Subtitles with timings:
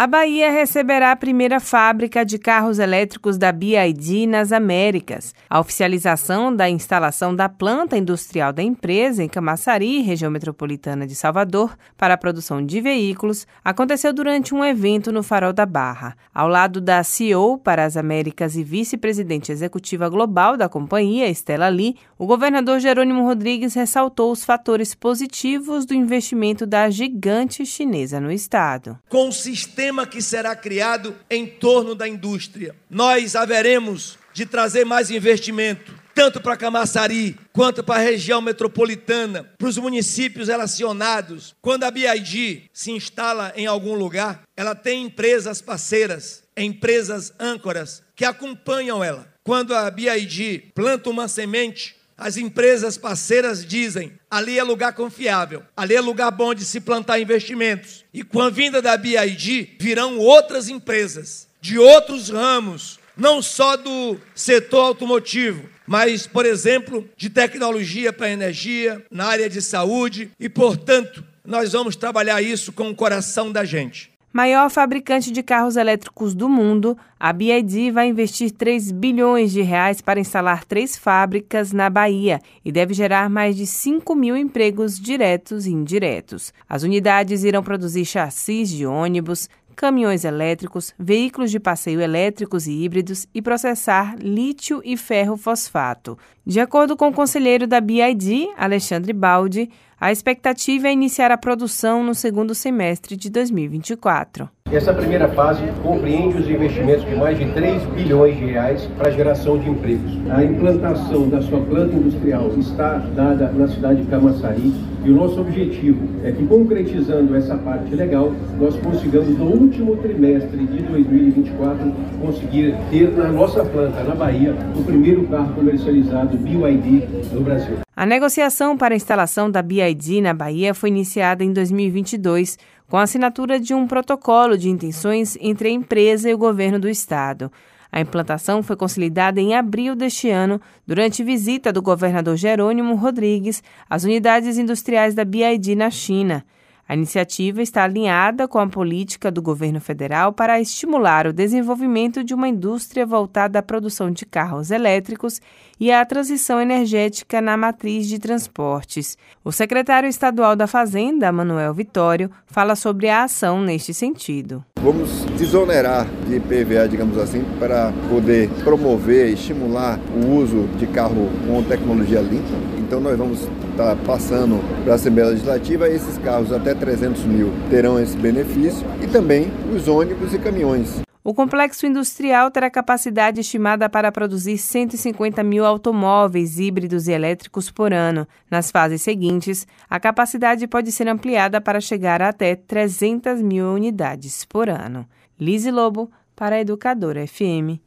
[0.00, 5.34] A Bahia receberá a primeira fábrica de carros elétricos da BID nas Américas.
[5.50, 11.76] A oficialização da instalação da planta industrial da empresa em Camaçari, região metropolitana de Salvador,
[11.96, 16.16] para a produção de veículos, aconteceu durante um evento no Farol da Barra.
[16.32, 21.96] Ao lado da CEO para as Américas e vice-presidente executiva global da companhia, Estela Lee,
[22.16, 28.96] o governador Jerônimo Rodrigues ressaltou os fatores positivos do investimento da gigante chinesa no estado.
[29.08, 32.74] O que será criado em torno da indústria.
[32.90, 39.68] Nós haveremos de trazer mais investimento, tanto para Camaçari quanto para a região metropolitana, para
[39.68, 41.54] os municípios relacionados.
[41.60, 48.24] Quando a BID se instala em algum lugar, ela tem empresas parceiras, empresas âncoras que
[48.24, 49.28] acompanham ela.
[49.44, 55.94] Quando a BID planta uma semente, as empresas parceiras dizem: ali é lugar confiável, ali
[55.94, 58.04] é lugar bom de se plantar investimentos.
[58.12, 64.16] E com a vinda da BID, virão outras empresas de outros ramos, não só do
[64.34, 71.24] setor automotivo, mas, por exemplo, de tecnologia para energia, na área de saúde, e, portanto,
[71.44, 74.10] nós vamos trabalhar isso com o coração da gente.
[74.30, 80.02] Maior fabricante de carros elétricos do mundo, a BYD vai investir 3 bilhões de reais
[80.02, 85.66] para instalar três fábricas na Bahia e deve gerar mais de 5 mil empregos diretos
[85.66, 86.52] e indiretos.
[86.68, 93.28] As unidades irão produzir chassis de ônibus, caminhões elétricos, veículos de passeio elétricos e híbridos
[93.32, 96.18] e processar lítio e ferro fosfato.
[96.44, 102.02] De acordo com o conselheiro da BID, Alexandre Baldi, a expectativa é iniciar a produção
[102.02, 104.48] no segundo semestre de 2024.
[104.70, 109.12] Essa primeira fase compreende os investimentos de mais de 3 bilhões de reais para a
[109.12, 110.12] geração de empregos.
[110.30, 114.74] A implantação da sua planta industrial está dada na cidade de Camaçari
[115.08, 120.66] e o nosso objetivo é que, concretizando essa parte legal, nós consigamos no último trimestre
[120.66, 127.40] de 2024 conseguir ter na nossa planta, na Bahia, o primeiro carro comercializado BYD no
[127.40, 127.78] Brasil.
[127.96, 133.02] A negociação para a instalação da BID na Bahia foi iniciada em 2022, com a
[133.04, 137.50] assinatura de um protocolo de intenções entre a empresa e o governo do estado.
[137.90, 144.04] A implantação foi consolidada em abril deste ano, durante visita do governador Jerônimo Rodrigues às
[144.04, 146.44] unidades industriais da BID na China.
[146.88, 152.32] A iniciativa está alinhada com a política do governo federal para estimular o desenvolvimento de
[152.32, 155.38] uma indústria voltada à produção de carros elétricos
[155.78, 159.18] e à transição energética na matriz de transportes.
[159.44, 164.64] O secretário estadual da Fazenda, Manuel Vitório, fala sobre a ação neste sentido.
[164.80, 171.28] Vamos desonerar de IPVA, digamos assim, para poder promover e estimular o uso de carro
[171.46, 172.77] com tecnologia limpa.
[172.88, 173.40] Então nós vamos
[173.70, 179.06] estar passando para a Assembleia Legislativa esses carros até 300 mil terão esse benefício e
[179.06, 181.02] também os ônibus e caminhões.
[181.22, 187.92] O complexo industrial terá capacidade estimada para produzir 150 mil automóveis híbridos e elétricos por
[187.92, 188.26] ano.
[188.50, 194.46] Nas fases seguintes, a capacidade pode ser ampliada para chegar a até 300 mil unidades
[194.46, 195.06] por ano.
[195.38, 197.86] Lise Lobo, para a Educadora FM.